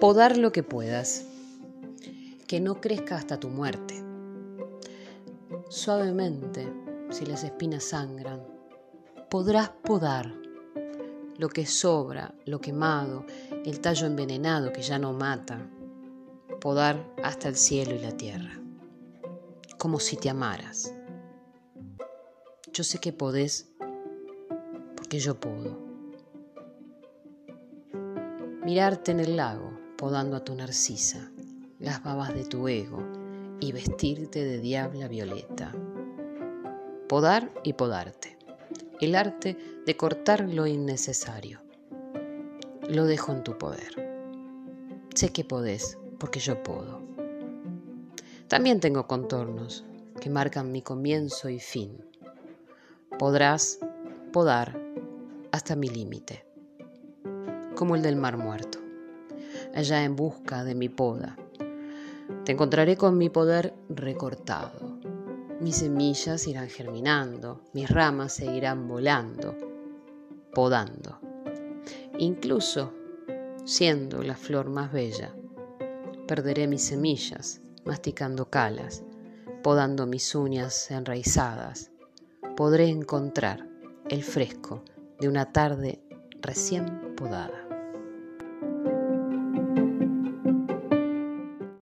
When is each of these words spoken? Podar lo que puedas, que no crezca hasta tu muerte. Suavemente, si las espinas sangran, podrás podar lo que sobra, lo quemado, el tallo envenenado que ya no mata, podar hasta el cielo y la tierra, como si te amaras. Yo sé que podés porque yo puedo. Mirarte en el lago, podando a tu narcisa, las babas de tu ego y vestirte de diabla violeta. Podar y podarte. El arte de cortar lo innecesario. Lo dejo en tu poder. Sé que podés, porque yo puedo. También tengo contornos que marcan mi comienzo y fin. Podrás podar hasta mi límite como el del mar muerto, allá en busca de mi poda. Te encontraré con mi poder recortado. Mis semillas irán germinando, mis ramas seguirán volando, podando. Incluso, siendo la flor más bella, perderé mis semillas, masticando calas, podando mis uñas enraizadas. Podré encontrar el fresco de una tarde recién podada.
Podar 0.00 0.36
lo 0.36 0.52
que 0.52 0.62
puedas, 0.62 1.26
que 2.46 2.60
no 2.60 2.80
crezca 2.80 3.16
hasta 3.16 3.40
tu 3.40 3.48
muerte. 3.48 4.00
Suavemente, 5.68 6.72
si 7.10 7.26
las 7.26 7.42
espinas 7.42 7.82
sangran, 7.82 8.46
podrás 9.28 9.70
podar 9.70 10.32
lo 11.36 11.48
que 11.48 11.66
sobra, 11.66 12.32
lo 12.44 12.60
quemado, 12.60 13.26
el 13.64 13.80
tallo 13.80 14.06
envenenado 14.06 14.72
que 14.72 14.82
ya 14.82 15.00
no 15.00 15.12
mata, 15.12 15.68
podar 16.60 17.04
hasta 17.24 17.48
el 17.48 17.56
cielo 17.56 17.96
y 17.96 17.98
la 17.98 18.16
tierra, 18.16 18.60
como 19.78 19.98
si 19.98 20.16
te 20.16 20.30
amaras. 20.30 20.94
Yo 22.72 22.84
sé 22.84 23.00
que 23.00 23.12
podés 23.12 23.68
porque 24.94 25.18
yo 25.18 25.40
puedo. 25.40 25.76
Mirarte 28.64 29.10
en 29.10 29.20
el 29.20 29.36
lago, 29.36 29.87
podando 29.98 30.36
a 30.36 30.44
tu 30.44 30.54
narcisa, 30.54 31.28
las 31.80 32.04
babas 32.04 32.32
de 32.32 32.44
tu 32.44 32.68
ego 32.68 33.02
y 33.58 33.72
vestirte 33.72 34.44
de 34.44 34.58
diabla 34.58 35.08
violeta. 35.08 35.74
Podar 37.08 37.50
y 37.64 37.72
podarte. 37.72 38.38
El 39.00 39.16
arte 39.16 39.58
de 39.84 39.96
cortar 39.96 40.48
lo 40.48 40.68
innecesario. 40.68 41.60
Lo 42.88 43.06
dejo 43.06 43.32
en 43.32 43.42
tu 43.42 43.58
poder. 43.58 44.08
Sé 45.16 45.30
que 45.30 45.44
podés, 45.44 45.98
porque 46.18 46.38
yo 46.38 46.62
puedo. 46.62 47.02
También 48.46 48.78
tengo 48.78 49.08
contornos 49.08 49.84
que 50.20 50.30
marcan 50.30 50.70
mi 50.70 50.80
comienzo 50.80 51.48
y 51.48 51.58
fin. 51.58 52.04
Podrás 53.18 53.80
podar 54.32 54.80
hasta 55.50 55.74
mi 55.74 55.88
límite 55.88 56.44
como 57.78 57.94
el 57.94 58.02
del 58.02 58.16
mar 58.16 58.36
muerto, 58.36 58.77
allá 59.74 60.04
en 60.04 60.16
busca 60.16 60.64
de 60.64 60.74
mi 60.74 60.88
poda. 60.88 61.36
Te 62.44 62.52
encontraré 62.52 62.96
con 62.96 63.16
mi 63.18 63.28
poder 63.28 63.74
recortado. 63.88 64.98
Mis 65.60 65.76
semillas 65.76 66.46
irán 66.46 66.68
germinando, 66.68 67.62
mis 67.72 67.90
ramas 67.90 68.32
seguirán 68.32 68.86
volando, 68.86 69.56
podando. 70.54 71.18
Incluso, 72.18 72.92
siendo 73.64 74.22
la 74.22 74.36
flor 74.36 74.70
más 74.70 74.92
bella, 74.92 75.34
perderé 76.26 76.66
mis 76.66 76.82
semillas, 76.82 77.60
masticando 77.84 78.50
calas, 78.50 79.02
podando 79.62 80.06
mis 80.06 80.34
uñas 80.34 80.90
enraizadas. 80.90 81.90
Podré 82.56 82.88
encontrar 82.88 83.68
el 84.08 84.22
fresco 84.22 84.84
de 85.20 85.28
una 85.28 85.52
tarde 85.52 86.00
recién 86.40 87.14
podada. 87.16 87.67